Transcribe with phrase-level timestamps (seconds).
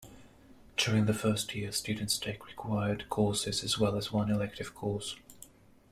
[0.77, 5.15] During the first year, students take required courses as well as one elective course.